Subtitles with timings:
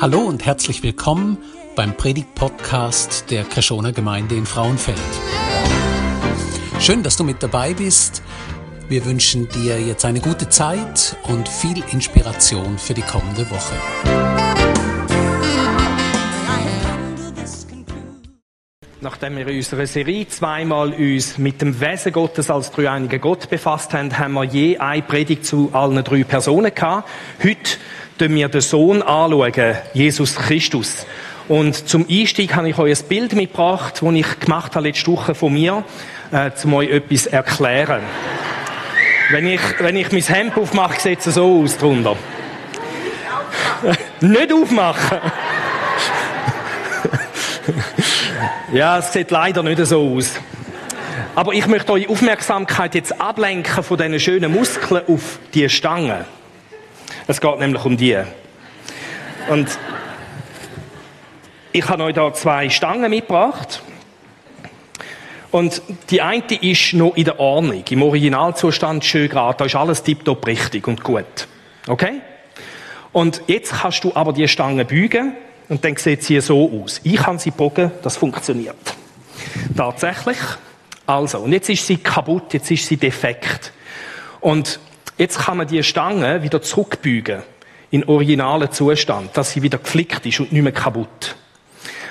[0.00, 1.36] Hallo und herzlich willkommen
[1.76, 4.96] beim Predigt-Podcast der Kreschoner Gemeinde in Frauenfeld.
[6.78, 8.22] Schön, dass du mit dabei bist.
[8.88, 13.74] Wir wünschen dir jetzt eine gute Zeit und viel Inspiration für die kommende Woche.
[19.02, 23.92] Nachdem wir in unserer Serie zweimal uns mit dem Wesen Gottes als dreieiniger Gott befasst
[23.92, 27.08] haben, haben wir je eine Predigt zu allen drei Personen gehabt.
[27.42, 27.78] Heute
[28.20, 31.06] schauen wir den Sohn anschauen, Jesus Christus.
[31.48, 35.34] Und zum Einstieg habe ich euch ein Bild mitgebracht, das ich gemacht habe letzte Woche
[35.34, 35.84] von mir,
[36.30, 38.02] äh, um euch etwas erklären.
[39.30, 42.16] Wenn ich, wenn ich mein Hemd aufmache, sieht es so aus drunter.
[44.20, 45.18] Nicht aufmachen!
[48.74, 50.32] ja, es sieht leider nicht so aus.
[51.34, 56.26] Aber ich möchte eure Aufmerksamkeit jetzt ablenken von diesen schönen Muskeln auf die Stange.
[57.30, 58.18] Es geht nämlich um die.
[59.48, 59.68] Und
[61.70, 63.84] ich habe euch da zwei Stangen mitgebracht.
[65.52, 69.58] Und die eine ist noch in der Ordnung, im Originalzustand schön gerade.
[69.58, 71.46] Da ist alles tiptop richtig und gut.
[71.86, 72.20] Okay?
[73.12, 75.34] Und jetzt kannst du aber die Stange bügen
[75.68, 77.00] und dann sieht sie so aus.
[77.04, 78.96] Ich kann sie bogen, das funktioniert.
[79.76, 80.38] Tatsächlich.
[81.06, 83.72] Also, und jetzt ist sie kaputt, jetzt ist sie defekt.
[84.40, 84.80] Und
[85.20, 87.42] Jetzt kann man die Stange wieder zurückbügen
[87.90, 91.36] in originalen Zustand, dass sie wieder geflickt ist und nicht mehr kaputt.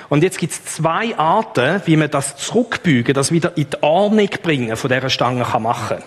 [0.10, 4.30] Und jetzt gibt es zwei Arten, wie man das Zurückbügen, das wieder in die Ordnung
[4.44, 6.04] bringen von dieser Stange kann machen.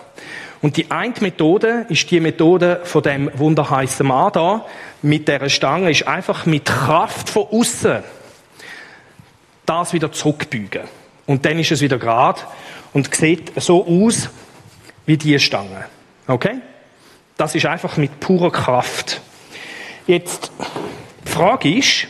[0.61, 4.65] Und die eine Methode ist die Methode von dem wunderheißen Mann da,
[5.01, 8.01] mit dieser Stange, ist einfach mit Kraft von außen
[9.65, 10.83] das wieder zurückbügen.
[11.25, 12.39] Und dann ist es wieder gerade
[12.93, 14.29] und sieht so aus
[15.05, 15.83] wie die Stange.
[16.27, 16.61] Okay?
[17.37, 19.21] Das ist einfach mit purer Kraft.
[20.05, 20.51] Jetzt,
[21.25, 22.07] die Frage ist,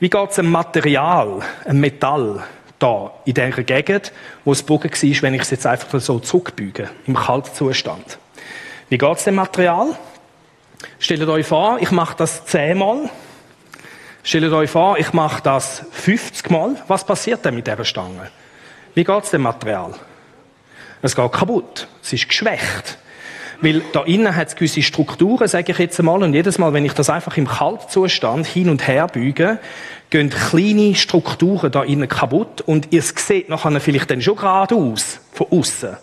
[0.00, 2.42] wie geht es einem Material, einem Metall,
[2.80, 4.12] da in dieser Gegend,
[4.44, 8.18] wo es Bogen war, wenn ich es jetzt einfach so zurückbüge, im Kaltzustand?
[8.88, 9.96] Wie geht es dem Material?
[10.98, 13.08] Stellt euch vor, ich mache das zehnmal.
[14.24, 16.82] Stellt euch vor, ich mache das 50 Mal.
[16.88, 18.30] Was passiert denn mit dieser Stange?
[18.94, 19.94] Wie geht es dem Material?
[21.00, 21.86] Es geht kaputt.
[22.02, 22.98] Es ist geschwächt.
[23.62, 26.84] Weil da innen hat es gewisse Strukturen, sage ich jetzt einmal, und jedes Mal, wenn
[26.84, 29.60] ich das einfach im Kaltzustand hin und her büge,
[30.10, 35.20] gehen kleine Strukturen da innen kaputt und ihr seht nachher vielleicht dann schon gerade aus,
[35.32, 35.96] von außen.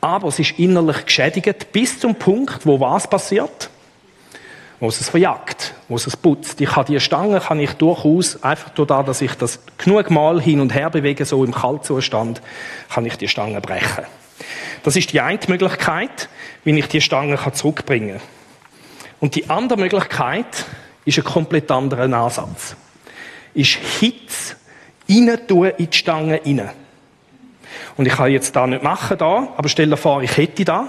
[0.00, 3.70] Aber es ist innerlich geschädigt bis zum Punkt, wo was passiert?
[4.80, 6.60] Wo es es verjagt, wo es es putzt.
[6.60, 10.42] Ich kann die Stange kann ich durchaus, einfach durch das, dass ich das genug Mal
[10.42, 12.42] hin und her bewege, so im Kaltzustand,
[12.92, 14.04] kann ich die Stange brechen.
[14.82, 16.28] Das ist die eine Möglichkeit,
[16.64, 18.28] wie ich die Stange zurückbringen kann.
[19.20, 20.66] Und die andere Möglichkeit
[21.04, 22.76] ist ein komplett anderer Ansatz.
[23.54, 24.56] Ist Hitze
[25.06, 26.70] rein tun in die Stange rein.
[27.96, 30.88] Und ich kann jetzt da nicht machen da, aber stell dir vor, ich hätte da.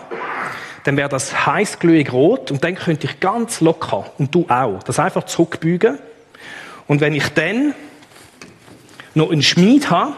[0.84, 4.84] Dann wäre das heiß glühig rot und dann könnte ich ganz locker, und du auch,
[4.84, 5.98] das einfach zurückbügen.
[6.88, 7.74] Und wenn ich dann
[9.16, 10.14] noch einen Schmied habe,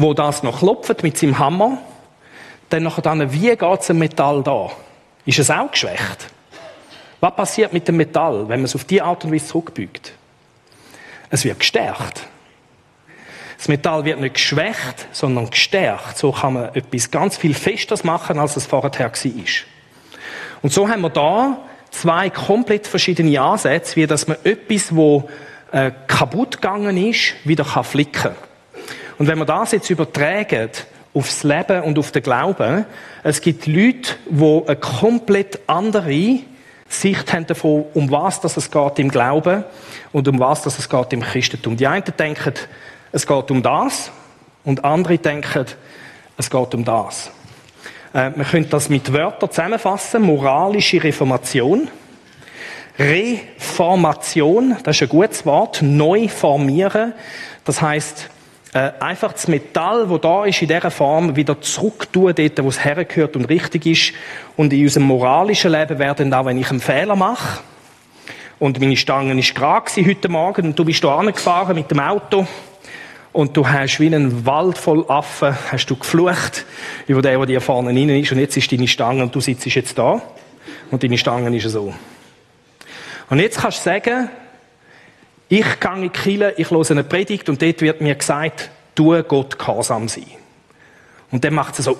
[0.00, 1.78] wo das noch klopft mit seinem Hammer,
[2.70, 4.70] dann nachher dann, wie geht es Metall da?
[5.26, 6.28] Ist es auch geschwächt?
[7.20, 10.12] Was passiert mit dem Metall, wenn man es auf die Art und Weise zurückbügt?
[11.28, 12.26] Es wird gestärkt.
[13.58, 16.16] Das Metall wird nicht geschwächt, sondern gestärkt.
[16.16, 19.10] So kann man etwas ganz viel fester machen, als es vorher war.
[20.62, 21.58] Und so haben wir da
[21.90, 25.28] zwei komplett verschiedene Ansätze, wie dass man etwas, wo
[25.72, 28.49] äh, kaputt gegangen ist, wieder flicken kann.
[29.20, 30.70] Und wenn wir das jetzt übertragen
[31.12, 32.86] aufs Leben und auf den Glauben,
[33.22, 36.38] es gibt Leute, die eine komplett andere
[36.88, 39.64] Sicht haben davon, um was das es geht im Glauben
[40.12, 41.76] und um was das es geht im Christentum.
[41.76, 42.54] Die einen denken,
[43.12, 44.10] es geht um das
[44.64, 45.66] und andere denken,
[46.38, 47.30] es geht um das.
[48.14, 50.22] Äh, man könnte das mit Wörtern zusammenfassen.
[50.22, 51.88] Moralische Reformation.
[52.98, 55.82] Reformation, das ist ein gutes Wort.
[55.82, 57.12] Neu formieren.
[57.66, 58.30] Das heißt,
[58.72, 62.68] äh, einfach das Metall, wo da ist, in dieser Form wieder zurück tun, dort, wo
[62.68, 64.12] es hergehört und richtig ist.
[64.56, 67.60] Und in unserem moralischen Leben werden auch, wenn ich einen Fehler mache,
[68.60, 72.46] und meine Stange ist gerade heute Morgen, und du bist da angefahren mit dem Auto,
[73.32, 76.66] und du hast wie einen Wald voll Affen, hast du geflucht
[77.06, 79.64] über den, der dir vorne rein ist, und jetzt ist deine Stange, und du sitzt
[79.66, 80.20] jetzt da,
[80.90, 81.94] und deine Stange ist so.
[83.30, 84.28] Und jetzt kannst du sagen,
[85.50, 89.20] ich gehe in die Kirche, ich höre eine Predigt und dort wird mir gesagt, tu
[89.24, 90.26] Gott gehorsam sein.
[91.32, 91.98] Und dann macht sie so.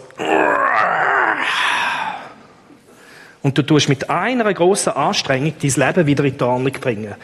[3.43, 7.15] und du tust mit einer großen Anstrengung dein Leben wieder in die Ordnung bringen.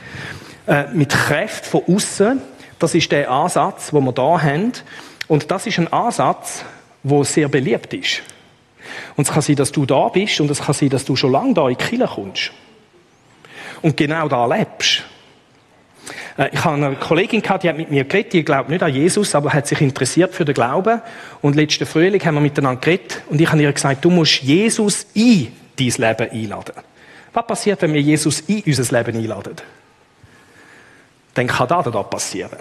[0.67, 2.41] Äh, mit Kraft von außen,
[2.81, 4.73] das ist der Ansatz, wo wir da haben.
[5.29, 6.65] Und das ist ein Ansatz,
[7.05, 8.23] wo sehr beliebt ist.
[9.15, 11.31] Und es kann sein, dass du da bist und es kann sein, dass du schon
[11.31, 12.51] lange da in die Kirche kommst.
[13.83, 15.05] Und genau da lebst.
[16.37, 18.93] Äh, ich habe eine Kollegin gehabt, die hat mit mir geredet, die glaubt nicht an
[18.93, 21.01] Jesus, aber hat sich interessiert für den Glauben.
[21.43, 25.07] Und letzten Frühling haben wir miteinander geredet und ich habe ihr gesagt, du musst Jesus
[25.15, 26.75] in dein Leben einladen.
[27.33, 29.57] Was passiert, wenn wir Jesus in unser Leben einladen?
[31.35, 32.59] Dann kann das da passieren.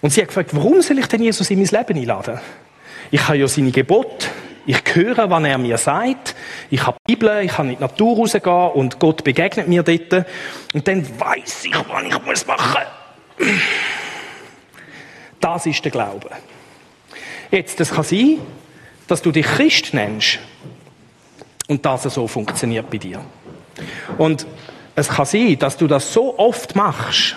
[0.00, 2.38] Und sie hat gefragt, warum soll ich denn Jesus in mein Leben einladen?
[3.10, 4.28] Ich habe ja seine Gebote,
[4.66, 6.34] ich höre, was er mir sagt.
[6.70, 10.26] Ich habe die Bibel, ich kann in die Natur rausgehen und Gott begegnet mir dort.
[10.72, 12.82] Und dann weiß ich, was ich muss machen
[13.38, 13.48] muss.
[15.40, 16.30] Das ist der Glaube.
[17.50, 18.38] Jetzt, das kann sein,
[19.06, 20.38] dass du dich Christ nennst
[21.68, 23.20] und das so funktioniert bei dir.
[24.16, 24.46] Und
[24.94, 27.36] es kann sein, dass du das so oft machst.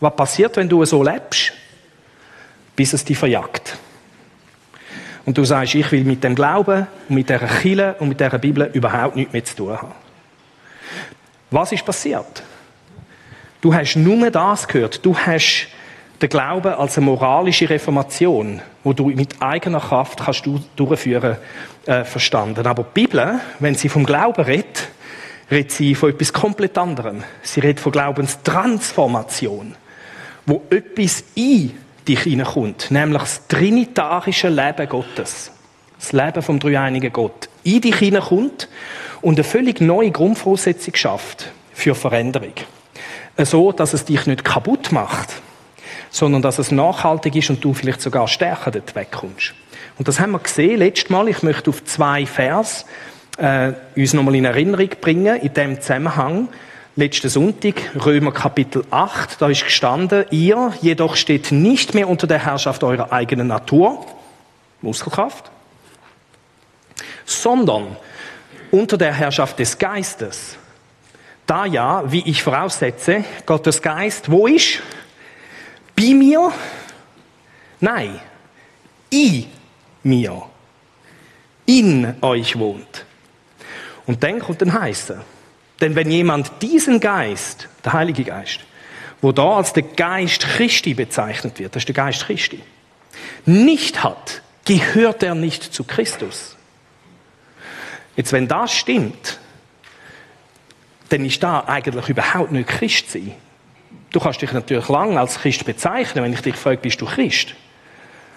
[0.00, 1.52] Was passiert, wenn du so lebst?
[2.74, 3.76] Bis es dich verjagt
[5.24, 8.70] und du sagst, ich will mit dem Glauben mit dieser Kille und mit dieser Bibel
[8.72, 9.92] überhaupt nichts mehr zu tun haben.
[11.50, 12.42] Was ist passiert?
[13.60, 15.04] Du hast nur das gehört.
[15.04, 15.68] Du hast
[16.20, 21.36] den Glauben als eine moralische Reformation, wo du mit eigener Kraft kannst du durchführen,
[21.86, 22.66] äh, verstanden.
[22.66, 24.88] Aber die Bibel, wenn sie vom Glauben redet,
[25.50, 27.22] redet sie von etwas komplett anderem.
[27.42, 29.74] Sie redet von Glaubenstransformation,
[30.46, 31.78] wo etwas in
[32.08, 35.52] dich hineinkommt, nämlich das trinitarische Leben Gottes.
[35.98, 38.68] Das Leben vom dreieinigen Gott in dich hineinkommt
[39.20, 42.54] und eine völlig neue Grundvoraussetzung schafft für Veränderung.
[43.38, 45.28] So, dass es dich nicht kaputt macht,
[46.10, 49.54] sondern dass es nachhaltig ist und du vielleicht sogar stärker dort wegkommst.
[49.98, 51.28] Und das haben wir gesehen letztes Mal.
[51.28, 52.84] Ich möchte auf zwei Vers
[53.38, 56.48] äh, uns nochmal in Erinnerung bringen, in dem Zusammenhang
[56.96, 57.74] letzten Sonntag,
[58.04, 63.12] Römer Kapitel 8, da ist gestanden, ihr jedoch steht nicht mehr unter der Herrschaft eurer
[63.12, 64.04] eigenen Natur,
[64.82, 65.50] Muskelkraft,
[67.24, 67.96] sondern
[68.70, 70.56] unter der Herrschaft des Geistes.
[71.46, 74.80] Da ja, wie ich voraussetze, Gottes Geist, wo ist?
[75.96, 76.52] Bei mir?
[77.80, 78.20] Nein,
[79.10, 79.46] in
[80.02, 80.42] mir.
[81.64, 83.04] In euch wohnt.
[84.06, 85.24] Und dann kommt ein Heißer.
[85.82, 88.60] Denn wenn jemand diesen Geist, der Heilige Geist,
[89.20, 92.62] wo da als der Geist Christi bezeichnet wird, das ist der Geist Christi,
[93.46, 96.56] nicht hat, gehört er nicht zu Christus.
[98.14, 99.40] Jetzt, wenn das stimmt,
[101.08, 103.32] dann ist da eigentlich überhaupt nicht Christ sein.
[104.10, 107.54] Du kannst dich natürlich lang als Christ bezeichnen, wenn ich dich frage, bist du Christ?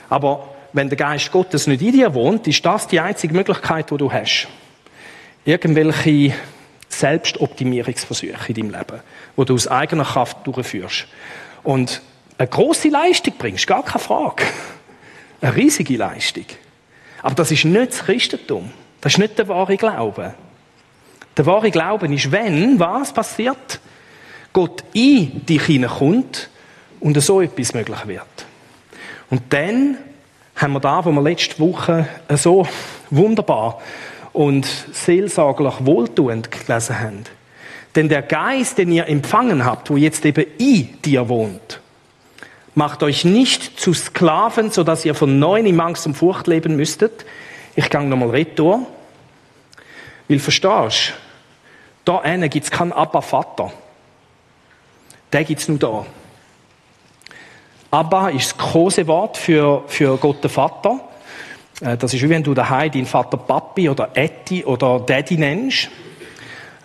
[0.10, 3.98] Aber wenn der Geist Gottes nicht in dir wohnt, ist das die einzige Möglichkeit, die
[3.98, 4.48] du hast.
[5.46, 6.34] Irgendwelche
[7.00, 9.00] Selbstoptimierungsversuche in deinem Leben,
[9.36, 11.08] wo du aus eigener Kraft durchführst.
[11.64, 12.02] Und
[12.38, 14.44] eine große Leistung bringst, gar keine Frage.
[15.42, 16.46] Eine riesige Leistung.
[17.22, 18.72] Aber das ist nicht das Christentum.
[19.02, 20.34] Das ist nicht der wahre Glaube.
[21.38, 23.80] Der wahre Glaube ist, wenn was passiert,
[24.54, 26.50] Gott in dich hineinkommt
[27.00, 28.46] und so etwas möglich wird.
[29.30, 29.98] Und dann
[30.56, 32.66] haben wir da, wo wir letzte Woche so
[33.10, 33.82] wunderbar
[34.36, 37.24] und seelsorglich wohltuend gelesen haben.
[37.96, 41.80] Denn der Geist, den ihr empfangen habt, wo jetzt eben in dir wohnt,
[42.74, 47.26] macht euch nicht zu Sklaven, sodass ihr von neuem im Angst und Furcht leben müsstet.
[47.76, 48.86] Ich gehe nochmal retour.
[50.28, 51.14] Weil verstehst
[52.04, 53.72] da gibt es keinen Abba Vater.
[55.34, 56.06] Den gibt es nur da.
[57.92, 61.00] Abba ist das große Wort für, für Gott den Vater.
[61.82, 65.90] Äh, das ist wie wenn du daheim deinen Vater Papi oder Etti oder Daddy nennst.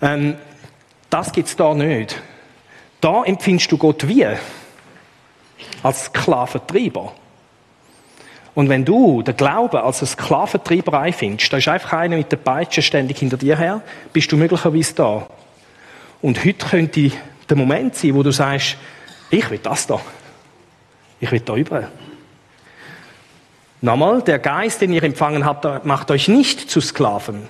[0.02, 0.36] Ähm,
[1.08, 2.20] das gibt's da nicht.
[3.00, 4.26] Da empfindest du Gott wie?
[5.82, 7.12] Als Sklaventreiber.
[8.54, 12.82] Und wenn du den Glauben als Sklaventreiberei findest, da ist einfach einer mit der Peitsche
[12.82, 13.80] ständig hinter dir her,
[14.12, 15.26] bist du möglicherweise da.
[16.20, 17.12] Und heute könnte
[17.48, 18.76] der Moment sein, wo du sagst,
[19.30, 20.00] ich will das da.
[21.20, 21.88] Ich will da über.
[23.82, 27.48] Nochmal, der Geist, den ihr empfangen habt, macht euch nicht zu Sklaven,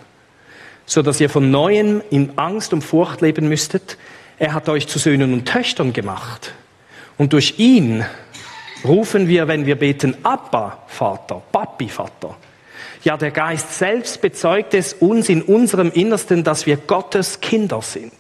[0.86, 3.98] so dass ihr von neuem in Angst und Furcht leben müsstet.
[4.38, 6.52] Er hat euch zu Söhnen und Töchtern gemacht.
[7.18, 8.04] Und durch ihn
[8.84, 12.36] rufen wir, wenn wir beten, Abba, Vater, Papi, Vater.
[13.02, 18.12] Ja, der Geist selbst bezeugt es uns in unserem Innersten, dass wir Gottes Kinder sind.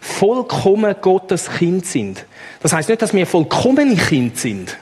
[0.00, 2.26] Vollkommen Gottes Kind sind.
[2.60, 4.76] Das heißt nicht, dass wir vollkommene Kind sind.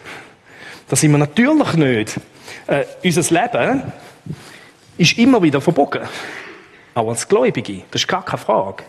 [0.92, 2.20] Das sind wir natürlich nicht.
[2.66, 3.82] Äh, unser Leben
[4.98, 6.02] ist immer wieder verbogen.
[6.94, 8.84] auch als Gläubige, das ist gar keine Frage.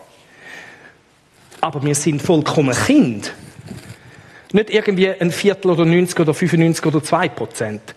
[1.62, 3.32] Aber wir sind vollkommen Kind.
[4.52, 7.94] Nicht irgendwie ein Viertel oder 90 oder 95 oder 2 Prozent.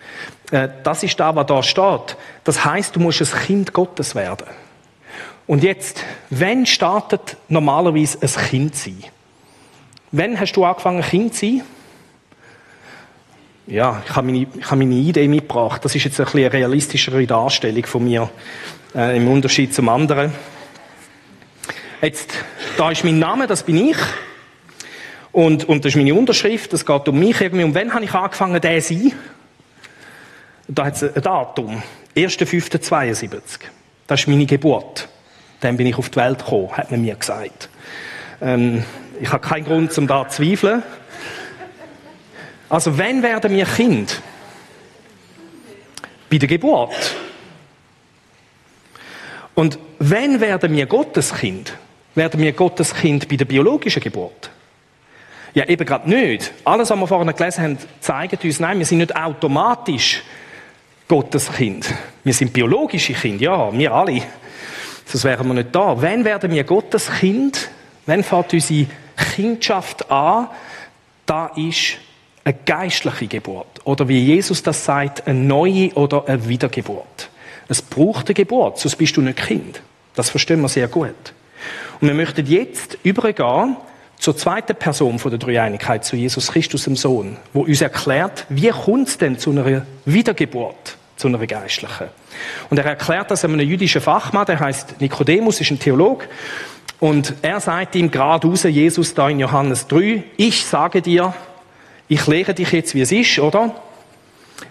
[0.52, 2.16] Äh, das ist da, was da steht.
[2.44, 4.46] Das heißt, du musst ein Kind Gottes werden.
[5.46, 9.04] Und jetzt, wenn startet normalerweise ein Kind sein?
[10.12, 11.62] Wann hast du angefangen, Kind zu sein?
[13.68, 15.84] Ja, ich habe meine, ich habe meine Idee mitgebracht.
[15.84, 18.30] Das ist jetzt ein bisschen eine realistischere Darstellung von mir,
[18.94, 20.32] äh, im Unterschied zum anderen.
[22.00, 22.32] Jetzt,
[22.78, 23.96] da ist mein Name, das bin ich.
[25.32, 27.64] Und, und das ist meine Unterschrift, das geht um mich irgendwie.
[27.64, 29.12] Und wann habe ich angefangen, der zu sein?
[30.66, 31.82] Da hat es ein Datum.
[32.16, 33.30] 1.5.72.
[34.06, 35.08] Das ist meine Geburt.
[35.60, 37.68] Dann bin ich auf die Welt gekommen, hat man mir gesagt.
[38.40, 38.82] Ähm,
[39.20, 40.82] ich habe keinen Grund, um da zu zweifeln.
[42.68, 44.20] Also, wann werden wir Kind?
[46.30, 47.14] Bei der Geburt.
[49.54, 51.74] Und wann werden wir Gottes Kind?
[52.14, 54.50] Werden wir Gottes Kind bei der biologischen Geburt?
[55.54, 56.52] Ja, eben gerade nicht.
[56.64, 60.22] Alles, was wir vorhin gelesen haben, zeigt uns, nein, wir sind nicht automatisch
[61.08, 61.92] Gottes Kind.
[62.22, 64.22] Wir sind biologische Kinder, ja, wir alle.
[65.06, 66.00] Sonst wären wir nicht da.
[66.00, 67.70] Wann werden wir Gottes Kind?
[68.04, 68.86] Wann fängt unsere
[69.34, 70.48] Kindschaft an?
[71.24, 71.96] Da ist
[72.48, 73.66] eine geistliche Geburt.
[73.84, 77.28] Oder wie Jesus das sagt, eine neue oder eine Wiedergeburt.
[77.68, 79.82] Es braucht eine Geburt, sonst bist du nicht Kind.
[80.14, 81.34] Das verstehen wir sehr gut.
[82.00, 83.76] Und wir möchten jetzt übergehen
[84.18, 88.70] zur zweiten Person von der Dreieinigkeit, zu Jesus Christus, dem Sohn, wo uns erklärt, wie
[88.70, 92.08] kommt es denn zu einer Wiedergeburt, zu einer geistlichen.
[92.70, 96.26] Und er erklärt das einem jüdischen Fachmann, der heißt Nikodemus, ist ein Theolog,
[97.00, 101.32] und er sagt ihm gerade raus, Jesus da in Johannes 3, ich sage dir,
[102.08, 103.74] ich lehre dich jetzt, wie es ist, oder?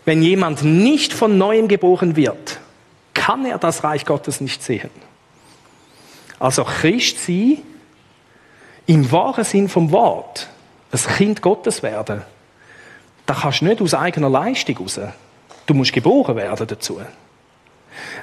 [0.06, 2.60] Wenn jemand nicht von neuem geboren wird,
[3.14, 4.90] kann er das Reich Gottes nicht sehen.
[6.40, 7.60] Also Christ sein
[8.86, 10.50] im wahren Sinn vom Wort
[10.92, 12.22] ein Kind Gottes werden,
[13.26, 15.00] da kannst du nicht aus eigener Leistung raus.
[15.66, 17.00] Du musst geboren werden dazu.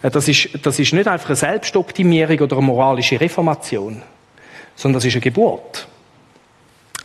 [0.03, 4.03] Äh, das ist, das ist nicht einfach eine Selbstoptimierung oder eine moralische Reformation,
[4.75, 5.87] sondern das ist eine Geburt.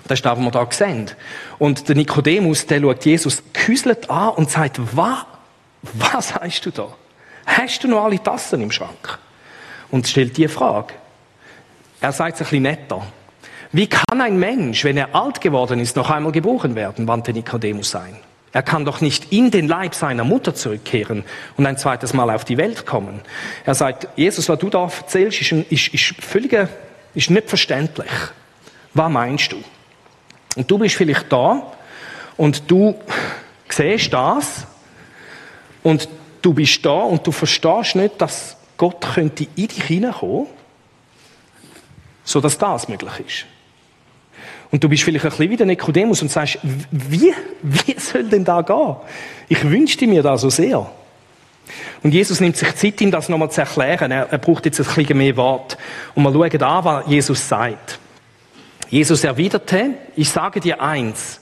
[0.09, 1.11] Das ist das, was wir da sehen.
[1.59, 5.19] Und der Nikodemus, der schaut Jesus küsselt an und sagt, was,
[5.93, 6.87] was hast du da?
[7.45, 9.19] Hast du noch alle Tassen im Schrank?
[9.91, 10.95] Und stellt die Frage.
[12.01, 13.05] Er sagt es ein bisschen netter.
[13.71, 17.93] Wie kann ein Mensch, wenn er alt geworden ist, noch einmal geboren werden, wandte Nikodemus
[17.93, 18.17] ein?
[18.51, 21.23] Er kann doch nicht in den Leib seiner Mutter zurückkehren
[21.55, 23.21] und ein zweites Mal auf die Welt kommen.
[23.63, 26.67] Er sagt, Jesus, was du da erzählst, ist, ist, ist völlig,
[27.13, 28.09] ist nicht verständlich.
[28.95, 29.63] Was meinst du?
[30.59, 31.71] Und du bist vielleicht da
[32.35, 32.93] und du
[33.69, 34.67] siehst das
[35.83, 36.09] und
[36.41, 40.47] du bist da und du verstehst nicht, dass Gott könnte in dich hineinkommen,
[42.25, 43.45] so dass das möglich ist.
[44.69, 46.59] Und du bist vielleicht ein bisschen wie der Nikodemus und sagst,
[46.91, 48.97] wie, wie soll denn da gehen?
[49.47, 50.91] Ich wünschte mir da so sehr.
[52.03, 54.11] Und Jesus nimmt sich Zeit, ihm das nochmal zu erklären.
[54.11, 55.77] Er, er braucht jetzt ein bisschen mehr Wort.
[56.15, 57.97] Und wir schauen an, was Jesus sagt.
[58.89, 61.39] Jesus erwiderte, ich sage dir eins,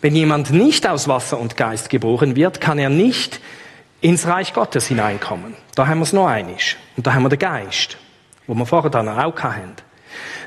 [0.00, 3.40] wenn jemand nicht aus Wasser und Geist geboren wird, kann er nicht
[4.00, 5.54] ins Reich Gottes hineinkommen.
[5.74, 6.76] Da haben wir es noch einig.
[6.96, 7.98] Und da haben wir den Geist,
[8.46, 9.72] wo wir vorher dann auch hatten.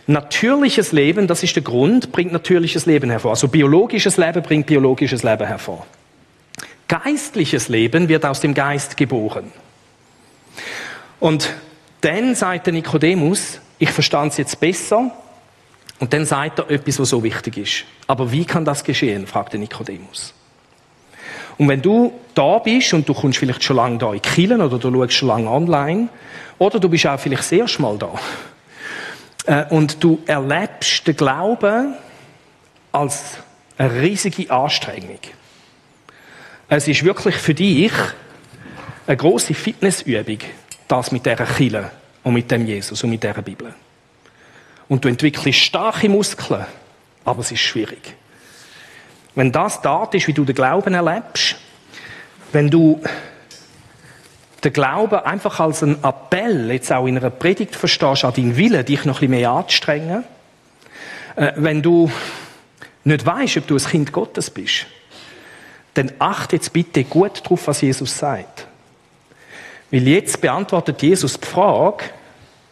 [0.08, 3.32] Natürliches Leben, das ist der Grund, bringt natürliches Leben hervor.
[3.32, 5.86] Also biologisches Leben bringt biologisches Leben hervor.
[6.88, 9.52] Geistliches Leben wird aus dem Geist geboren.
[11.20, 11.54] Und
[12.02, 15.12] dann sagt der Nikodemus, ich verstand es jetzt besser,
[16.00, 17.86] und dann sagt er etwas, was so wichtig ist.
[18.08, 19.28] Aber wie kann das geschehen?
[19.28, 20.34] fragt der Nikodemus.
[21.58, 24.80] Und wenn du da bist und du kommst vielleicht schon lange da in Kielen oder
[24.80, 26.08] du schaust schon lange online
[26.58, 28.14] oder du bist auch vielleicht sehr schmal da
[29.46, 31.96] äh, und du erlebst den Glauben
[32.94, 33.40] als
[33.78, 35.20] eine riesige Anstrengung.
[36.70, 37.92] Es ist wirklich für dich
[39.06, 40.38] eine große Fitnessübung,
[40.88, 41.92] das mit dieser Kille
[42.24, 43.74] und mit dem Jesus und mit dieser Bibel.
[44.90, 46.66] Und du entwickelst starke Muskeln,
[47.24, 48.16] aber es ist schwierig.
[49.36, 51.56] Wenn das da ist, wie du den Glauben erlebst,
[52.52, 53.02] wenn du
[54.64, 58.84] den Glauben einfach als einen Appell, jetzt auch in einer Predigt verstehst, an deinen Willen,
[58.84, 60.24] dich noch ein bisschen mehr anzustrengen.
[61.36, 62.12] Äh, wenn du
[63.04, 64.88] nicht weißt, ob du ein Kind Gottes bist,
[65.94, 68.68] dann achte jetzt bitte gut darauf, was Jesus sagt.
[69.92, 72.06] Weil jetzt beantwortet Jesus die Frage,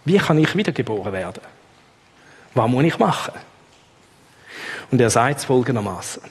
[0.06, 1.42] wie kann ich wiedergeboren werden?
[2.58, 3.34] Was muss ich machen?
[4.92, 6.24] Und er sagt es folgendermaßen.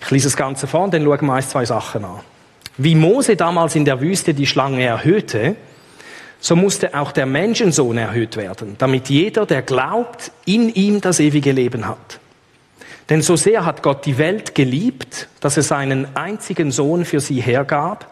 [0.00, 2.20] Ich lese das Ganze vor und dann schauen wir eins, zwei Sachen an.
[2.76, 5.56] Wie Mose damals in der Wüste die Schlange erhöhte,
[6.40, 11.52] so musste auch der Menschensohn erhöht werden, damit jeder, der glaubt, in ihm das ewige
[11.52, 12.18] Leben hat.
[13.10, 17.40] Denn so sehr hat Gott die Welt geliebt, dass er seinen einzigen Sohn für sie
[17.40, 18.08] hergab,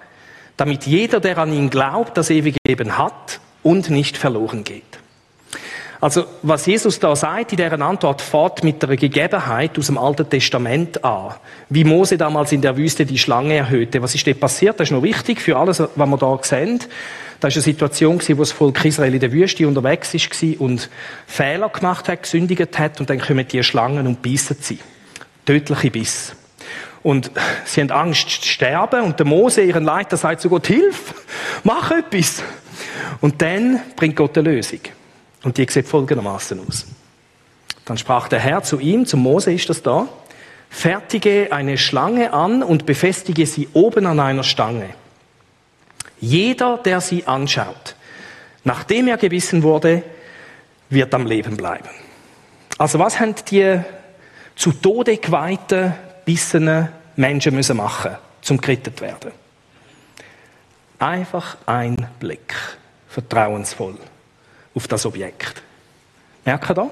[0.57, 4.88] damit jeder, der an ihn glaubt, das ewige Leben hat und nicht verloren geht.
[6.01, 10.31] Also, was Jesus da sagt, in deren Antwort fährt mit der Gegebenheit aus dem Alten
[10.31, 11.35] Testament an.
[11.71, 14.01] Wie Mose damals in der Wüste die Schlange erhöhte.
[14.01, 14.79] Was ist dort passiert?
[14.79, 16.79] Das ist noch wichtig für alles, was wir da sehen.
[17.41, 20.89] Da war eine Situation, wo das Volk Israel in der Wüste unterwegs war und
[21.27, 24.79] Fehler gemacht hat, gesündigt hat und dann kommen die Schlangen und beißen sie.
[25.47, 26.37] Tödliche Biss.
[27.03, 27.31] Und
[27.65, 31.15] sie haben Angst zu sterben und der Mose, ihren Leiter, sagt zu Gott, hilf,
[31.65, 32.43] mach etwas.
[33.21, 34.81] Und dann bringt Gott eine Lösung.
[35.43, 36.87] Und die sieht folgendermaßen aus.
[37.85, 40.09] Dann sprach der Herr zu ihm, zum Mose ist das da,
[40.69, 44.91] fertige eine Schlange an und befestige sie oben an einer Stange.
[46.21, 47.95] Jeder, der sie anschaut,
[48.65, 50.03] nachdem er gebissen wurde,
[50.91, 51.89] wird am Leben bleiben.
[52.77, 53.81] Also was haben die
[54.57, 59.33] zu Tode geweihten, bissenen Menschen müssen machen, zum gerettet werden?
[60.99, 62.55] Einfach ein Blick,
[63.09, 63.97] vertrauensvoll
[64.79, 65.61] auf das Objekt.
[66.45, 66.91] Merken da?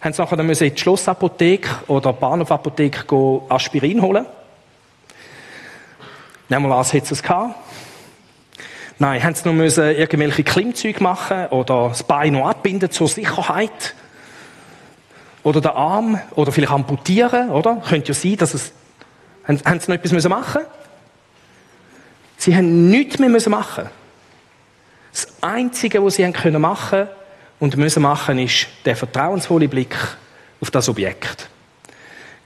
[0.00, 4.24] Haben sie nachher müssen in die Schlossapotheke oder Bahnhofapotheke Aspirin holen?
[6.48, 7.54] Nehmen wir an, hätte es gehabt.
[8.98, 13.94] Nein, haben sie noch müssen irgendwelche Klimmzüge machen oder das Bein noch abbinden zur Sicherheit?
[15.42, 16.18] Oder den Arm?
[16.34, 17.82] Oder vielleicht amputieren, oder?
[17.86, 18.72] Könnte ja sein, dass es...
[19.46, 20.62] Haben, haben sie noch etwas müssen machen
[22.38, 23.90] Sie haben nichts mehr müssen machen
[25.12, 27.08] Das Einzige, was sie haben können machen
[27.58, 29.96] und müssen machen, ist der vertrauensvolle Blick
[30.60, 31.48] auf das Objekt.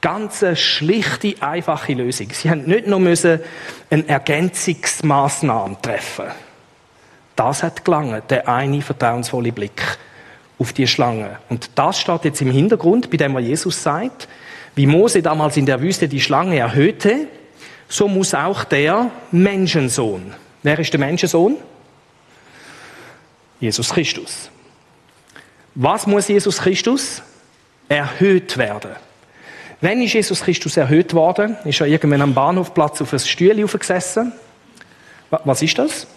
[0.01, 2.29] Ganz eine schlichte, einfache Lösung.
[2.33, 3.41] Sie haben nicht nur müssen
[3.89, 6.27] eine Ergänzungsmaßnahme treffen.
[7.37, 9.83] Das hat gelangen, der eine vertrauensvolle Blick
[10.59, 11.39] auf die Schlange.
[11.49, 14.29] Und das steht jetzt im Hintergrund, bei dem was Jesus sagt,
[14.75, 17.29] wie Mose damals in der Wüste die Schlange erhöhte,
[17.89, 20.35] so muss auch der Menschensohn.
[20.63, 21.57] Wer ist der Menschensohn?
[23.63, 24.51] Jesus Christus.
[25.77, 27.23] Was muss Jesus Christus?
[27.89, 28.91] Erhöht werden.
[29.81, 31.57] Wenn ist Jesus Christus erhöht worden?
[31.65, 34.33] Ist er irgendwann am Bahnhofplatz auf ein Stühle aufgesessen?
[35.31, 36.09] Was ist das?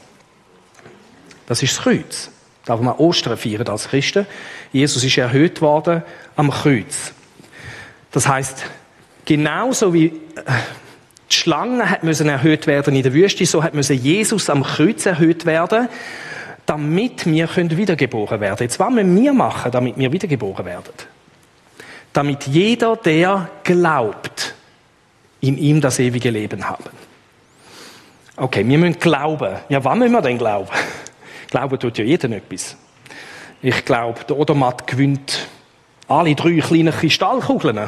[1.45, 2.31] Das ist das Kreuz.
[2.65, 4.25] Darf man Ostern feiern als Christen.
[4.71, 6.01] Jesus ist erhöht worden
[6.35, 7.13] am Kreuz.
[8.11, 8.65] Das heißt,
[9.23, 10.11] genauso wie äh,
[11.29, 15.05] die Schlange hat müssen erhöht werden in der Wüste, so hat müssen Jesus am Kreuz
[15.05, 15.89] erhöht werden,
[16.65, 18.57] damit wir wiedergeboren werden.
[18.59, 20.93] Jetzt was müssen wir machen, damit wir wiedergeboren werden?
[22.15, 24.55] damit jeder, der glaubt,
[25.41, 26.85] in ihm das ewige Leben haben.
[28.37, 29.57] Okay, wir müssen glauben.
[29.67, 30.69] Ja, wann müssen wir denn glauben?
[31.51, 32.75] Glauben tut ja jeder etwas.
[33.61, 35.47] Ich glaube, der Odermatt gewinnt
[36.07, 37.79] alle drei kleinen Kristallkugeln.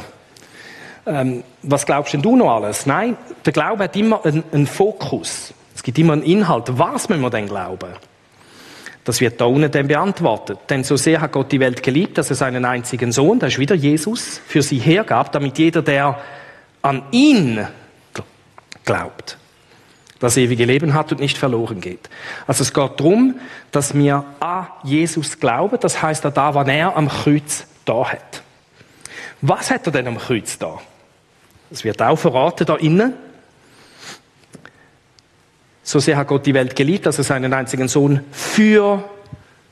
[1.06, 2.86] Ähm, was glaubst denn du noch alles?
[2.86, 5.54] Nein, der Glaube hat immer einen, einen Fokus.
[5.76, 6.66] Es gibt immer einen Inhalt.
[6.78, 7.94] Was müssen wir denn glauben?
[9.08, 10.60] Das wird da unten dann beantwortet.
[10.70, 13.60] Denn so sehr hat Gott die Welt geliebt, dass er seinen einzigen Sohn, das ist
[13.60, 16.20] wieder Jesus, für sie hergab, damit jeder, der
[16.82, 17.66] an ihn
[18.84, 19.38] glaubt,
[20.20, 22.10] das ewige Leben hat und nicht verloren geht.
[22.48, 23.40] Also es geht darum,
[23.72, 28.44] dass wir an Jesus glauben, das heißt an da, was er am Kreuz da hat.
[29.40, 30.82] Was hat er denn am Kreuz da?
[31.70, 33.14] Das wird auch verraten da innen.
[35.88, 39.06] So sehr hat Gott die Welt geliebt, dass er seinen einzigen Sohn für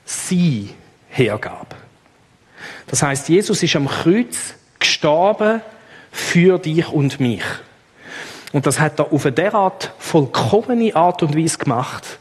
[0.05, 0.69] sie
[1.09, 1.75] hergab.
[2.87, 5.59] Das heißt, Jesus ist am Kreuz gestorben
[6.13, 7.43] für dich und mich.
[8.53, 12.17] Und das hat er auf eine derart vollkommene Art und Weise gemacht,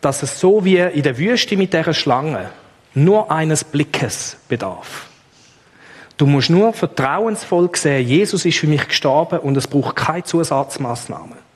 [0.00, 2.50] dass es so wie in der Wüste mit der Schlange
[2.92, 5.06] nur eines Blickes bedarf.
[6.16, 11.51] Du musst nur vertrauensvoll sehen, Jesus ist für mich gestorben und es braucht keine Zusatzmaßnahmen.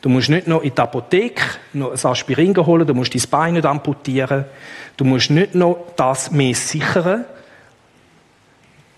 [0.00, 3.54] Du musst nicht noch in die Apotheke noch ein Aspirin holen, du musst dein Bein
[3.54, 4.44] nicht amputieren,
[4.96, 7.24] du musst nicht noch das mehr sichern.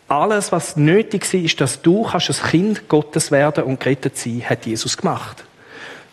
[0.08, 4.42] Alles, was nötig ist, ist, dass du kannst ein Kind Gottes werden und gerettet sein,
[4.44, 5.44] hat Jesus gemacht.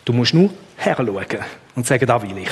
[0.04, 1.26] Du musst nur herschauen
[1.74, 2.50] und sagen, da will ich.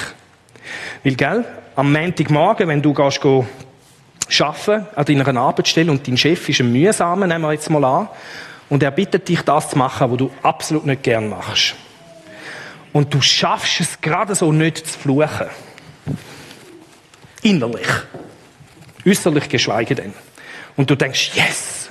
[1.05, 1.45] Weil, gell,
[1.75, 7.27] am Montagmorgen, wenn du gehst, arbeiten an deiner Arbeitsstelle und dein Chef ist ein mühsamer,
[7.27, 8.09] nehmen wir jetzt mal an,
[8.69, 11.77] und er bittet dich, das zu machen, was du absolut nicht gern machst
[12.97, 15.49] und du schaffst es gerade so nicht zu fluchen.
[17.43, 17.87] Innerlich.
[19.07, 20.15] Äußerlich geschweige denn.
[20.77, 21.91] Und du denkst, yes,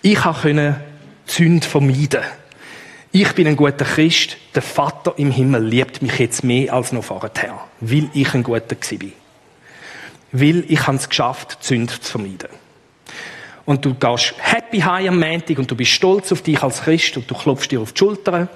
[0.00, 0.80] ich konnte
[1.26, 2.22] Zünd vermeiden.
[3.12, 7.04] ich bin ein guter Christ, der Vater im Himmel liebt mich jetzt mehr als noch
[7.04, 9.12] vorher, weil ich ein guter bin.
[10.32, 12.48] Weil ich es geschafft, Sünde zu vermeiden.
[13.66, 17.18] Und du gehst happy heim am Montag und du bist stolz auf dich als Christ
[17.18, 18.48] und du klopfst dir auf die Schulter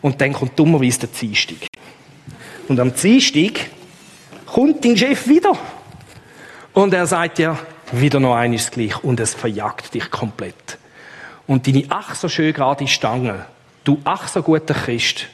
[0.00, 1.68] und dann kommt dummerweise der Dienstag.
[2.68, 3.70] Und am Dienstag
[4.46, 5.56] kommt dein Chef wieder
[6.72, 7.58] und er sagt dir
[7.92, 10.78] wieder noch eines gleich und es verjagt dich komplett.
[11.46, 13.46] Und deine ach so schön gerade Stange
[13.88, 15.26] du ach so guter Christ,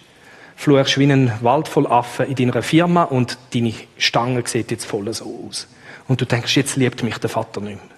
[0.54, 5.12] fluchst wie ein Wald voll Affen in deiner Firma und deine Stange sieht jetzt voll
[5.12, 5.66] so aus.
[6.06, 7.90] Und du denkst, jetzt liebt mich der Vater nicht mehr.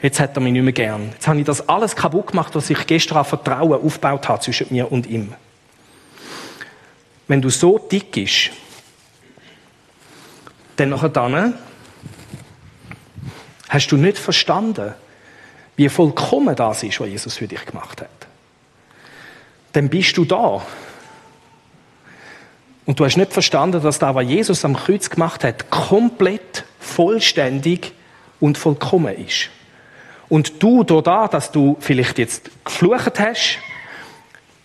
[0.00, 1.10] Jetzt hat er mich nicht mehr gern.
[1.12, 4.68] Jetzt habe ich das alles kaputt gemacht, was ich gestern an Vertrauen aufgebaut habe zwischen
[4.70, 5.34] mir und ihm.
[7.28, 8.50] Wenn du so dick bist,
[10.76, 11.54] dann nachher dann
[13.68, 14.94] hast du nicht verstanden,
[15.76, 18.28] wie vollkommen das ist, was Jesus für dich gemacht hat
[19.72, 20.62] dann bist du da.
[22.84, 27.92] Und du hast nicht verstanden, dass da, was Jesus am Kreuz gemacht hat, komplett, vollständig
[28.40, 29.50] und vollkommen ist.
[30.28, 33.58] Und du, da, dass du vielleicht jetzt geflucht hast,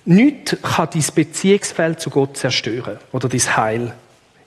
[0.06, 3.94] nichts kann dein Beziehungsfeld zu Gott zerstören oder dein Heil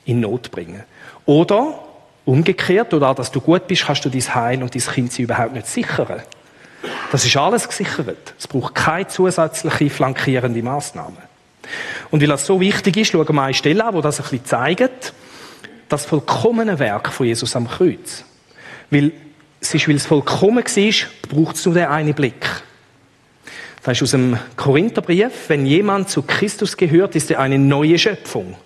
[0.05, 0.83] in Not bringen.
[1.25, 1.79] Oder
[2.25, 5.67] umgekehrt, oder dass du gut bist, kannst du dein Heil und dein Kind überhaupt nicht
[5.67, 6.23] sichern.
[7.11, 8.35] Das ist alles gesichert.
[8.39, 11.19] Es braucht keine zusätzliche flankierende Maßnahmen.
[12.11, 14.45] Und weil das so wichtig ist, schauen wir eine Stelle an, wo das ein bisschen
[14.45, 15.13] zeigt,
[15.89, 18.25] das vollkommene Werk von Jesus am Kreuz.
[18.91, 19.13] Weil
[19.61, 22.47] es ist, weil es vollkommen war, braucht es nur den einen Blick.
[23.87, 28.57] Das ist aus dem Korintherbrief, wenn jemand zu Christus gehört, ist er eine neue Schöpfung.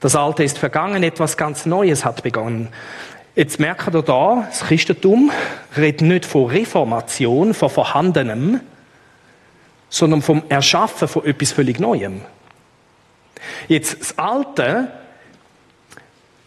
[0.00, 2.66] Das Alte ist vergangen, etwas ganz Neues hat begonnen.
[3.36, 5.30] Jetzt merkt ihr da, das Christentum
[5.76, 8.58] redet nicht von Reformation, von Vorhandenem,
[9.90, 12.22] sondern vom Erschaffen von etwas völlig Neuem.
[13.68, 14.88] Jetzt, das Alte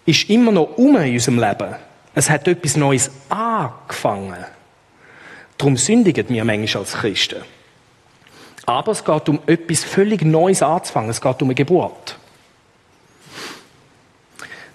[0.05, 1.75] ist immer noch um in unserem Leben.
[2.13, 4.43] Es hat etwas Neues angefangen.
[5.57, 7.41] Darum sündigen wir manchmal als Christen.
[8.65, 11.09] Aber es geht um etwas völlig Neues anzufangen.
[11.09, 12.17] Es geht um eine Geburt.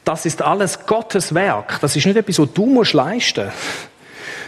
[0.04, 1.80] Das ist alles Gottes Werk.
[1.80, 3.50] Das ist nicht etwas, was du musst leisten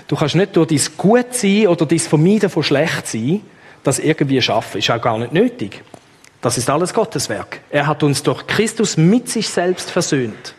[0.09, 3.43] Du kannst nicht durch dein Gutsein oder dein Vermeiden von Schlechtsein
[3.85, 4.79] das irgendwie schaffen.
[4.79, 5.83] Ist auch gar nicht nötig.
[6.41, 7.61] Das ist alles Gottes Werk.
[7.71, 10.55] Er hat uns durch Christus mit sich selbst versöhnt.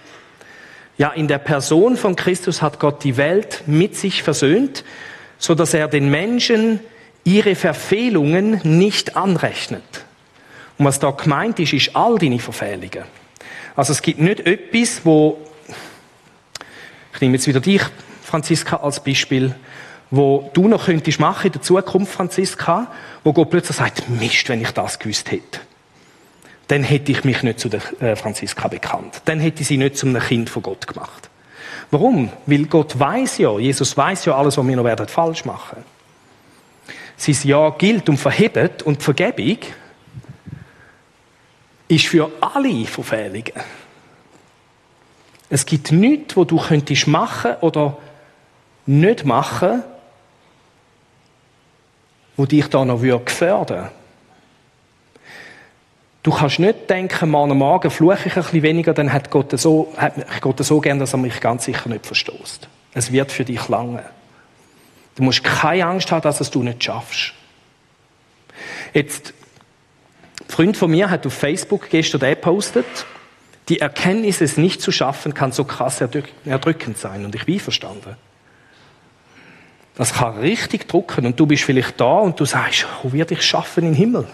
[0.98, 4.84] Ja, in der Person von Christus hat Gott die Welt mit sich versöhnt,
[5.38, 6.82] so dass er den Menschen
[7.24, 10.06] ihre Verfehlungen nicht anrechnet.
[10.78, 13.04] Und was da gemeint ist, ist all deine Verfehlungen.
[13.76, 15.38] Also es gibt nicht etwas, wo,
[17.14, 17.82] ich nehme jetzt wieder dich,
[18.24, 19.56] Franziska, als Beispiel,
[20.12, 22.88] wo du noch könntest machen in der Zukunft, Franziska,
[23.24, 25.60] wo Gott plötzlich sagt, Mist, wenn ich das gewusst hätte.
[26.68, 29.22] Dann hätte ich mich nicht zu der äh, Franziska bekannt.
[29.26, 31.30] Dann hätte sie nicht zum Kind von Gott gemacht.
[31.92, 32.32] Warum?
[32.46, 35.84] Weil Gott weiß ja, Jesus weiß ja alles, was wir noch werden falsch machen.
[37.20, 39.58] Sein Ja gilt und verhebt und die Vergebung
[41.90, 43.52] ist für alle Verfehlungen.
[45.50, 47.98] Es gibt nichts, wo du könntest machen oder
[48.86, 49.84] nicht machen,
[52.38, 53.92] wo dich da noch gefährden würde.
[56.24, 59.94] Du kannst nicht denken, morgen Morgen fluche ich ein bisschen weniger, dann hat Gott so,
[59.98, 62.70] hat Gott so gern, dass er mich ganz sicher nicht verstoßt.
[62.94, 64.04] Es wird für dich lange.
[65.20, 67.34] Du musst keine Angst haben, dass es du nicht schaffst.
[68.94, 69.34] Jetzt
[70.40, 72.86] ein Freund von mir hat auf Facebook gestern gepostet,
[73.68, 77.26] die Erkenntnis, es nicht zu schaffen, kann so krass erdrückend sein.
[77.26, 78.16] Und ich bin verstanden.
[79.96, 81.26] Das kann richtig drucken.
[81.26, 84.26] Und du bist vielleicht da und du sagst, wo werde ich schaffen im Himmel?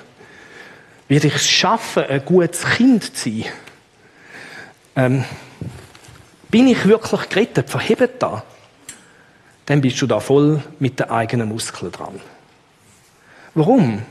[1.07, 3.45] Werde ich es schaffen, ein gutes Kind zu sein?
[4.95, 5.25] Ähm,
[6.51, 7.71] bin ich wirklich gerettet?
[7.71, 8.43] Verhebt da?
[9.65, 12.19] Dann bist du da voll mit den eigenen Muskeln dran.
[13.55, 14.03] Warum?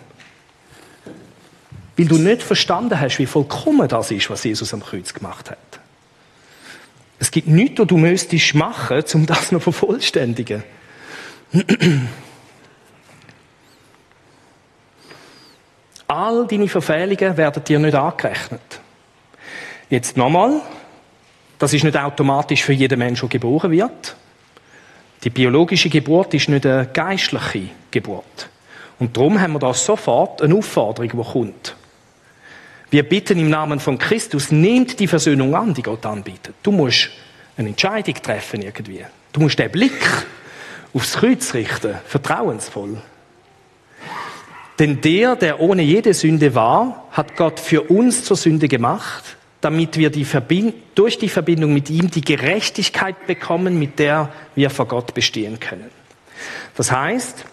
[1.96, 5.58] Weil du nicht verstanden hast, wie vollkommen das ist, was Jesus am Kreuz gemacht hat.
[7.20, 10.64] Es gibt nichts, was du müsstest machen, um das noch zu vervollständigen.
[16.08, 18.80] All deine Verfehlungen werden dir nicht angerechnet.
[19.88, 20.60] Jetzt nochmal,
[21.58, 24.16] das ist nicht automatisch für jeden Menschen, der geboren wird.
[25.24, 28.50] Die biologische Geburt ist nicht eine geistliche Geburt.
[28.98, 31.76] Und darum haben wir da sofort eine Aufforderung, die kommt.
[32.90, 36.54] Wir bitten im Namen von Christus, nehmt die Versöhnung an, die Gott anbietet.
[36.62, 37.08] Du musst
[37.56, 39.04] eine Entscheidung treffen irgendwie.
[39.32, 40.06] Du musst den Blick
[40.92, 42.98] aufs Kreuz richten, vertrauensvoll.
[44.78, 49.96] Denn der, der ohne jede Sünde war, hat Gott für uns zur Sünde gemacht, damit
[49.96, 50.26] wir die
[50.94, 55.90] durch die Verbindung mit ihm die Gerechtigkeit bekommen, mit der wir vor Gott bestehen können.
[56.76, 57.46] Das heißt,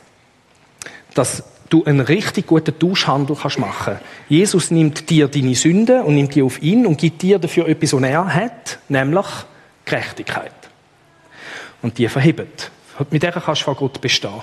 [1.14, 3.98] dass du einen richtig guten Tauschhandel kannst machen.
[4.28, 7.94] Jesus nimmt dir deine Sünde und nimmt die auf ihn und gibt dir dafür etwas,
[7.94, 9.28] was er hat, nämlich
[9.86, 10.52] Gerechtigkeit.
[11.82, 12.72] Und die verhebt.
[13.10, 14.42] Mit der kannst du vor Gott bestehen.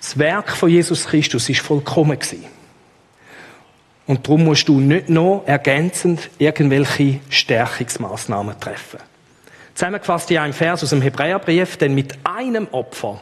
[0.00, 2.53] Das Werk von Jesus Christus ist vollkommen gewesen.
[4.06, 9.00] Und darum musst du nicht noch ergänzend irgendwelche Stärkungsmaßnahmen treffen.
[9.74, 13.20] Zusammengefasst in einem Vers aus dem Hebräerbrief, denn mit einem Opfer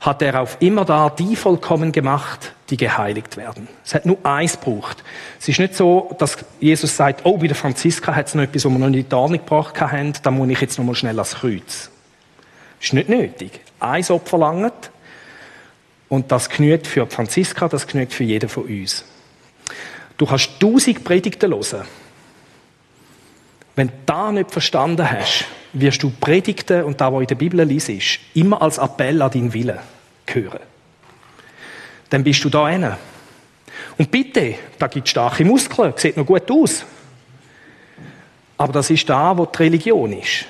[0.00, 3.66] hat er auf immer da die vollkommen gemacht, die geheiligt werden.
[3.84, 5.02] Es hat nur eins gebraucht.
[5.40, 8.64] Es ist nicht so, dass Jesus sagt, oh, bei der Franziska hat es noch etwas,
[8.64, 11.18] was wir noch nicht da nicht gebracht haben, da muss ich jetzt noch mal schnell
[11.18, 11.90] ans Kreuz.
[12.78, 13.60] Das ist nicht nötig.
[13.80, 14.90] Eins Opfer langt,
[16.08, 19.04] und das genügt für Franziska, das genügt für jeden von uns.
[20.18, 21.86] Du kannst tausend Predigten hören.
[23.76, 27.62] Wenn du das nicht verstanden hast, wirst du Predigten und da, was in der Bibel
[27.62, 29.78] liest, immer als Appell an deinen Willen
[30.26, 30.58] hören.
[32.10, 32.90] Dann bist du da hin.
[33.96, 36.84] Und bitte, da gibt es starke Muskeln, sieht noch gut aus.
[38.56, 40.46] Aber das ist da, wo die Religion ist.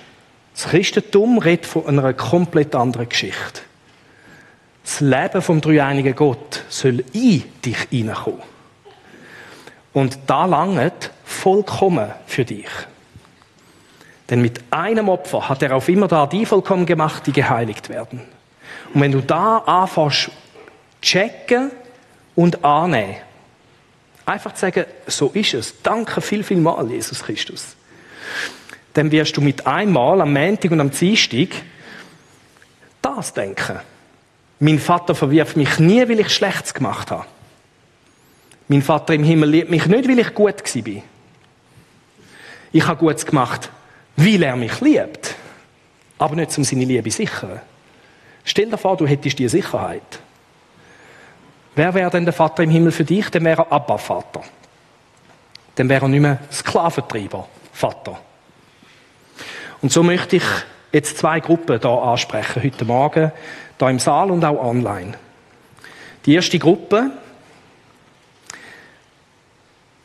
[0.55, 3.61] Das Christentum redet von einer komplett anderen Geschichte.
[4.83, 8.58] Das Leben vom dreieinigen Gott soll in dich hineinkommen.
[9.99, 12.69] Und da langt vollkommen für dich.
[14.31, 18.21] Denn mit einem Opfer hat er auf immer da die vollkommen gemacht, die geheiligt werden.
[18.95, 20.31] Und wenn du da anfängst,
[21.03, 21.73] checken
[22.37, 23.17] und annehmen,
[24.25, 25.83] einfach zu sagen, so ist es.
[25.83, 27.75] Danke viel, viel mal, Jesus Christus.
[28.95, 31.49] Dann wirst du mit einmal am Montag und am Dienstag
[33.03, 33.81] das denken.
[34.61, 37.27] Mein Vater verwirft mich nie, weil ich Schlechtes gemacht habe.
[38.69, 41.03] Mein Vater im Himmel liebt mich nicht, weil ich gut war.
[42.71, 43.71] Ich habe Gutes gemacht,
[44.17, 45.35] weil er mich liebt.
[46.19, 47.61] Aber nicht, um seine Liebe zu sichern.
[48.45, 50.21] Stell dir vor, du hättest die Sicherheit.
[51.75, 53.31] Wer wäre denn der Vater im Himmel für dich?
[53.31, 54.43] Dann wäre er Abba-Vater.
[55.77, 58.19] Dann wäre er nicht mehr Sklaventreiber, Vater.
[59.81, 60.43] Und so möchte ich
[60.93, 63.33] jetzt zwei Gruppen da ansprechen heute Morgen
[63.79, 65.15] da im Saal und auch online.
[66.27, 67.13] Die erste Gruppe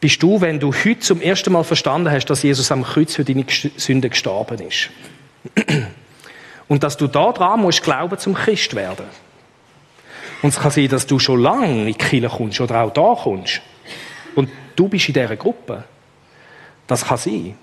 [0.03, 3.23] bist du, wenn du heute zum ersten Mal verstanden hast, dass Jesus am Kreuz für
[3.23, 3.45] deine
[3.77, 4.89] Sünde gestorben ist.
[6.67, 9.05] Und dass du da dran musst glauben, zum Christ werden.
[10.41, 13.15] Und es kann sein, dass du schon lange in die Kirche kommst oder auch da
[13.15, 13.61] kommst.
[14.35, 15.85] Und du bist in dieser Gruppe.
[16.85, 17.55] Das kann sein.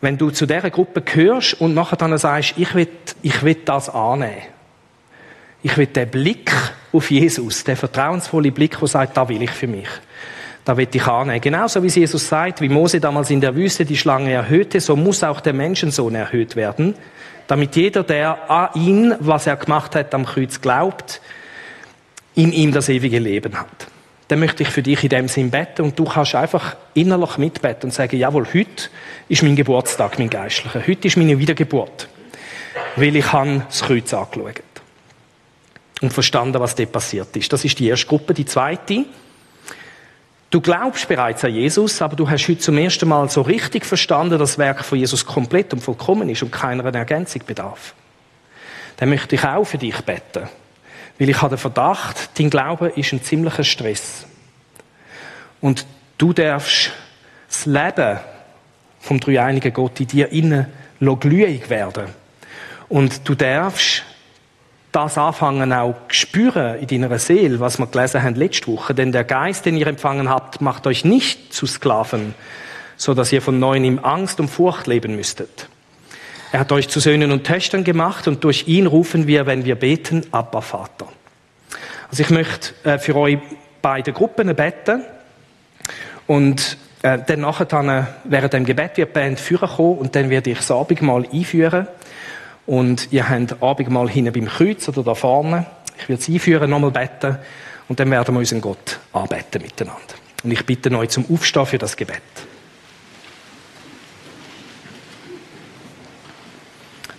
[0.00, 2.86] Wenn du zu dieser Gruppe gehörst und nachher dann sagst, ich will,
[3.22, 4.42] ich will das annehmen.
[5.64, 6.52] Ich will den Blick
[6.92, 9.88] auf Jesus, den vertrauensvollen Blick, der sagt, da will ich für mich.
[10.64, 11.40] Da will ich annehmen.
[11.40, 15.24] Genauso wie Jesus sagt, wie Mose damals in der Wüste die Schlange erhöhte, so muss
[15.24, 16.94] auch der Menschensohn erhöht werden,
[17.48, 21.20] damit jeder, der an ihn, was er gemacht hat, am Kreuz glaubt,
[22.34, 23.88] in ihm das ewige Leben hat
[24.32, 27.90] dann möchte ich für dich in dem Sinn beten und du kannst einfach innerlich mitbeten
[27.90, 28.88] und sagen, jawohl, heute
[29.28, 30.82] ist mein Geburtstag, mein Geistlicher.
[30.86, 32.08] Heute ist meine Wiedergeburt.
[32.96, 34.62] Weil ich habe das Kreuz angeschaut.
[36.00, 37.52] Und verstanden, was dort passiert ist.
[37.52, 38.32] Das ist die erste Gruppe.
[38.32, 39.04] Die zweite,
[40.52, 44.38] Du glaubst bereits an Jesus, aber du hast heute zum ersten Mal so richtig verstanden,
[44.38, 47.94] dass das Werk von Jesus komplett und vollkommen ist und keiner Ergänzung bedarf.
[48.98, 50.50] Dann möchte ich auch für dich beten.
[51.18, 54.26] Weil ich habe den Verdacht, dein Glaube ist ein ziemlicher Stress.
[55.62, 55.86] Und
[56.18, 56.90] du darfst
[57.48, 58.20] das Leben
[59.00, 60.66] vom dreieinigen Gott in dir innen
[61.00, 62.08] glühig werden.
[62.90, 64.04] Und du darfst
[64.92, 68.94] das anfangen auch spüren in deiner Seele, was wir gelesen haben letzte Woche.
[68.94, 72.34] Denn der Geist, den ihr empfangen habt, macht euch nicht zu Sklaven,
[72.96, 75.68] so dass ihr von neuem in Angst und Furcht leben müsstet.
[76.52, 79.74] Er hat euch zu Söhnen und Töchtern gemacht und durch ihn rufen wir, wenn wir
[79.74, 81.08] beten, Abba Vater.
[82.10, 83.38] Also ich möchte äh, für euch
[83.80, 85.02] beide Gruppen beten
[86.26, 90.50] und äh, dann nachher äh, während dem Gebet wird die Band führen und dann werde
[90.50, 91.86] ich das Abendmahl einführen
[92.72, 95.66] und ihr habt Abendmahl hinten beim Kreuz oder da vorne.
[95.98, 97.36] Ich werde es einführen, nochmal beten
[97.86, 100.14] und dann werden wir unseren Gott anbeten miteinander.
[100.42, 102.22] Und ich bitte euch zum Aufstehen für das Gebet.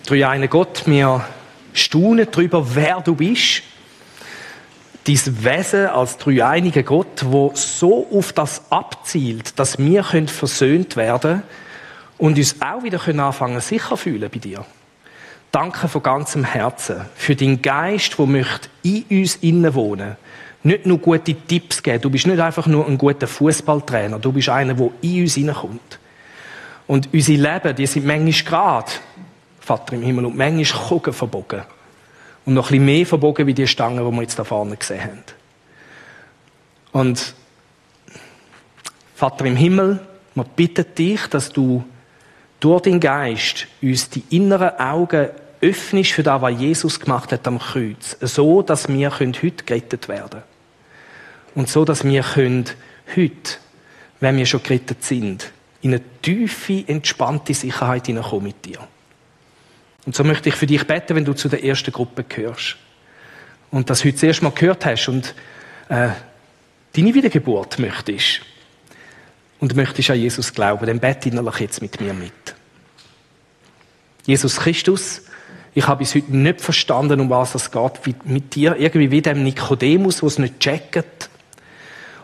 [0.08, 1.24] Drei eine Gott, wir
[1.72, 3.62] staunen darüber, wer du bist.
[5.04, 11.44] Dein Wesen als dreieiniger Gott, wo so auf das abzielt, dass wir versöhnt werden
[12.18, 14.66] und uns auch wieder anfangen sicher fühlen bei dir.
[15.54, 20.18] Danke von ganzem Herzen für deinen Geist, der möchte in uns innen wohnen.
[20.63, 22.02] Nicht nur gute Tipps geben.
[22.02, 24.20] Du bist nicht einfach nur ein guter Fußballtrainer.
[24.20, 26.00] Du bist einer, der in uns hineinkommt.
[26.88, 28.92] Und unsere Leben, die sind manchmal gerade,
[29.60, 31.62] Vater im Himmel, und manchmal Kugeln verbogen.
[32.46, 35.04] Und noch ein bisschen mehr verbogen wie die Stangen, die wir jetzt da vorne gesehen
[35.04, 35.24] haben.
[36.94, 37.36] Und
[39.16, 40.00] Vater im Himmel,
[40.34, 41.84] wir bitten dich, dass du
[42.60, 45.30] durch den Geist uns die inneren Augen
[45.63, 48.17] öffnest für das, was Jesus gemacht hat am Kreuz.
[48.19, 50.43] So, dass wir heute gerettet werden können.
[51.56, 53.58] Und so, dass wir heute,
[54.19, 58.80] wenn wir schon gerettet sind, in eine tiefe, entspannte Sicherheit hineinkommen mit dir.
[60.06, 62.78] Und so möchte ich für dich beten, wenn du zu der ersten Gruppe gehörst.
[63.71, 65.34] Und das heute zuerst mal gehört hast und
[65.89, 66.10] äh,
[66.93, 68.41] deine Wiedergeburt möchtest.
[69.60, 72.34] Und möchtest an Jesus glauben, dann bete innerlich jetzt mit mir mit.
[74.26, 75.21] Jesus Christus,
[75.76, 78.76] ich habe bis heute nicht verstanden, um was es geht mit dir.
[78.76, 81.30] Irgendwie wie dem Nikodemus, der es nicht checkt.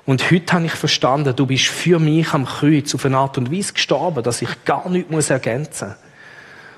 [0.06, 3.52] Und heute habe ich verstanden, du bist für mich am Kreuz auf eine Art und
[3.52, 5.98] Weise gestorben, dass ich gar nichts ergänzen muss.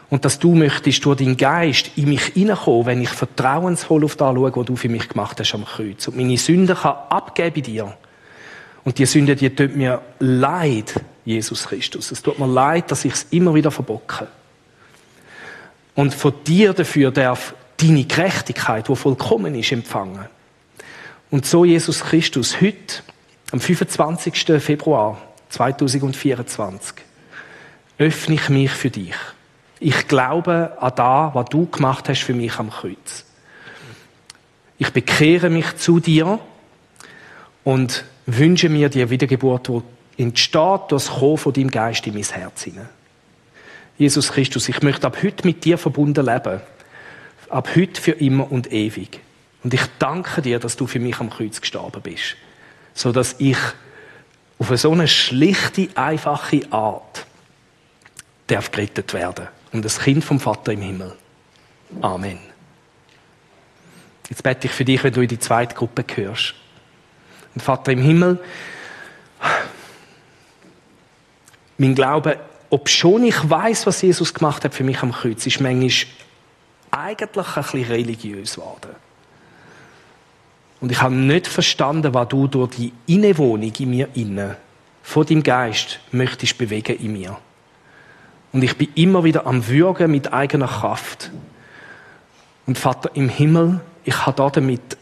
[0.09, 4.33] Und dass du möchtest durch deinen Geist in mich hineinkommen, wenn ich vertrauensvoll auf das
[4.33, 6.09] schaue, was du für mich gemacht hast am Kreuz.
[6.09, 7.93] Und meine Sünden kann abgeben bei dir.
[8.83, 12.11] Und die Sünde, die tut mir leid, Jesus Christus.
[12.11, 14.27] Es tut mir leid, dass ich es immer wieder verbocke.
[15.95, 20.27] Und von dir dafür darf deine Gerechtigkeit, die vollkommen ist, empfangen.
[21.29, 23.03] Und so, Jesus Christus, heute,
[23.51, 24.61] am 25.
[24.61, 26.95] Februar 2024,
[27.97, 29.15] öffne ich mich für dich.
[29.79, 33.25] Ich glaube an das, was du gemacht hast für mich am Kreuz.
[34.77, 36.39] Ich bekehre mich zu dir
[37.63, 39.81] und wünsche mir die Wiedergeburt, die
[40.23, 42.89] entsteht durch das Kommen von deinem Geist in mein Herz hinein.
[44.01, 46.59] Jesus Christus, ich möchte ab heute mit dir verbunden leben.
[47.49, 49.19] Ab heute für immer und ewig.
[49.63, 52.35] Und ich danke dir, dass du für mich am Kreuz gestorben bist.
[52.95, 53.59] So dass ich
[54.57, 57.27] auf so eine schlichte, einfache Art
[58.47, 59.49] darf gerettet werden.
[59.71, 61.15] Und das Kind vom Vater im Himmel.
[62.01, 62.39] Amen.
[64.31, 66.55] Jetzt bete ich für dich, wenn du in die zweite Gruppe gehörst.
[67.53, 68.39] Und Vater im Himmel,
[71.77, 72.39] mein Glaube
[72.71, 75.91] ob schon ich weiß, was Jesus gemacht hat für mich am Kreuz, ist manchmal
[76.89, 78.95] eigentlich ein bisschen religiös geworden.
[80.79, 84.57] Und ich habe nicht verstanden, was du durch die Innenwohnung in mir inne
[85.03, 87.37] von deinem Geist möchtest bewegen in mir.
[88.53, 91.29] Und ich bin immer wieder am Würgen mit eigener Kraft.
[92.65, 94.97] Und Vater im Himmel, ich habe damit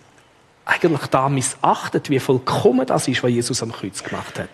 [0.66, 4.50] eigentlich da missachtet, wie vollkommen das ist, was Jesus am Kreuz gemacht hat.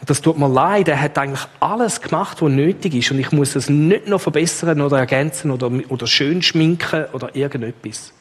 [0.00, 3.10] Und das tut mir leid, er hat eigentlich alles gemacht, was nötig ist.
[3.10, 8.12] Und ich muss es nicht noch verbessern oder ergänzen oder, oder schön schminken oder irgendetwas.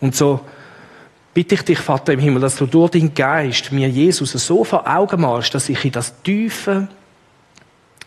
[0.00, 0.40] Und so
[1.32, 4.86] bitte ich dich, Vater im Himmel, dass du durch deinen Geist mir Jesus so vor
[4.88, 6.88] Augen malst, dass ich in das tiefe,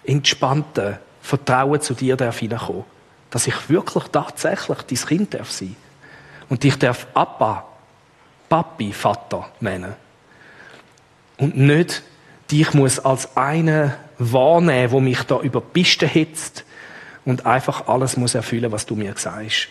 [0.04, 2.84] entspannte Vertrauen zu dir darf hineinkommen.
[3.30, 5.76] Dass ich wirklich tatsächlich dein Kind darf sein.
[6.50, 7.66] Und dich darf Appa,
[8.50, 9.94] Papi, Vater nennen.
[11.38, 12.04] Und nicht
[12.52, 16.66] dich muss als eine wahrnehmen, wo mich da über die Piste hitzt
[17.26, 19.68] und einfach alles muss erfüllen, was du mir sagst.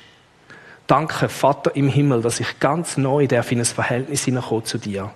[0.87, 5.13] Danke, Vater im Himmel, dass ich ganz neu darf in ein Verhältnis hineinkommen zu dir,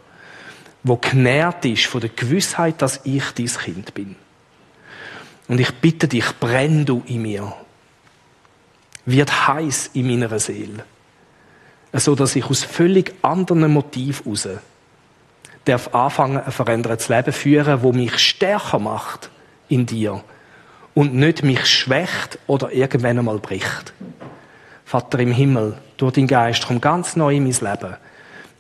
[0.84, 4.16] wo genährt ist von der Gewissheit, dass ich dein Kind bin.
[5.48, 7.52] Und ich bitte dich, brenn du in mir.
[9.04, 10.84] Wird heiß in meiner Seele.
[11.92, 14.48] So dass ich aus völlig anderen Motiv heraus
[15.64, 19.30] darf anfangen, ein verändertes Leben führen, wo mich stärker macht
[19.68, 20.22] in dir
[20.94, 23.92] und nicht mich schwächt oder irgendwann einmal bricht.
[24.84, 27.96] Vater im Himmel, durch den Geist komm ganz neu in mein Leben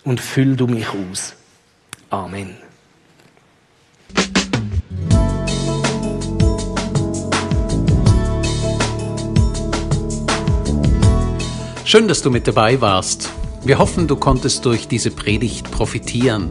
[0.04, 1.34] und füll du mich aus.
[2.10, 2.56] Amen.
[11.84, 13.30] Schön, dass du mit dabei warst.
[13.64, 16.50] Wir hoffen, du konntest durch diese Predigt profitieren.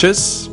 [0.00, 0.49] Tschüss.